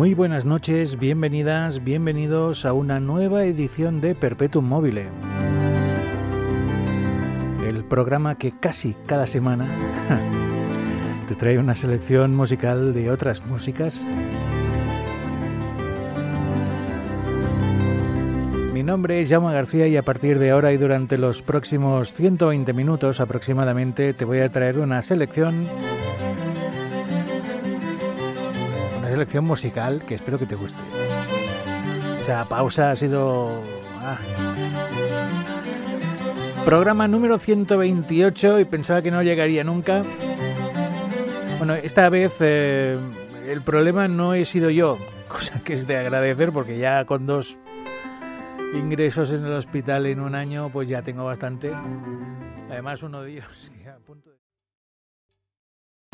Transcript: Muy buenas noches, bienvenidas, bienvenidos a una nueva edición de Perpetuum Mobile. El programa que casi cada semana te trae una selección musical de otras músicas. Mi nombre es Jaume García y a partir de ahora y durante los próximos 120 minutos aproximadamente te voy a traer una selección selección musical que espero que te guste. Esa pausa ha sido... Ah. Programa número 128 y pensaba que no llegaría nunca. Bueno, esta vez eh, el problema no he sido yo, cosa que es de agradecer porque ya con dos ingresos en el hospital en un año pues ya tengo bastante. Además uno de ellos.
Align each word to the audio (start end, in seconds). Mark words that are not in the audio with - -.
Muy 0.00 0.14
buenas 0.14 0.46
noches, 0.46 0.98
bienvenidas, 0.98 1.84
bienvenidos 1.84 2.64
a 2.64 2.72
una 2.72 3.00
nueva 3.00 3.44
edición 3.44 4.00
de 4.00 4.14
Perpetuum 4.14 4.64
Mobile. 4.64 5.08
El 7.68 7.84
programa 7.84 8.38
que 8.38 8.50
casi 8.50 8.96
cada 9.04 9.26
semana 9.26 9.68
te 11.28 11.34
trae 11.34 11.58
una 11.58 11.74
selección 11.74 12.34
musical 12.34 12.94
de 12.94 13.10
otras 13.10 13.44
músicas. 13.44 14.02
Mi 18.72 18.82
nombre 18.82 19.20
es 19.20 19.28
Jaume 19.28 19.52
García 19.52 19.86
y 19.86 19.98
a 19.98 20.02
partir 20.02 20.38
de 20.38 20.52
ahora 20.52 20.72
y 20.72 20.78
durante 20.78 21.18
los 21.18 21.42
próximos 21.42 22.14
120 22.14 22.72
minutos 22.72 23.20
aproximadamente 23.20 24.14
te 24.14 24.24
voy 24.24 24.38
a 24.38 24.50
traer 24.50 24.78
una 24.78 25.02
selección 25.02 25.68
selección 29.10 29.44
musical 29.44 30.04
que 30.06 30.14
espero 30.14 30.38
que 30.38 30.46
te 30.46 30.54
guste. 30.54 30.80
Esa 32.18 32.48
pausa 32.48 32.90
ha 32.90 32.96
sido... 32.96 33.62
Ah. 33.96 34.18
Programa 36.64 37.08
número 37.08 37.38
128 37.38 38.60
y 38.60 38.64
pensaba 38.64 39.02
que 39.02 39.10
no 39.10 39.22
llegaría 39.22 39.64
nunca. 39.64 40.04
Bueno, 41.58 41.74
esta 41.74 42.08
vez 42.08 42.34
eh, 42.40 42.98
el 43.46 43.62
problema 43.62 44.08
no 44.08 44.34
he 44.34 44.44
sido 44.44 44.70
yo, 44.70 44.98
cosa 45.28 45.60
que 45.64 45.72
es 45.72 45.86
de 45.86 45.96
agradecer 45.96 46.52
porque 46.52 46.78
ya 46.78 47.04
con 47.04 47.26
dos 47.26 47.58
ingresos 48.74 49.32
en 49.32 49.44
el 49.44 49.52
hospital 49.52 50.06
en 50.06 50.20
un 50.20 50.34
año 50.34 50.70
pues 50.70 50.88
ya 50.88 51.02
tengo 51.02 51.24
bastante. 51.24 51.72
Además 52.70 53.02
uno 53.02 53.22
de 53.22 53.32
ellos. 53.32 53.72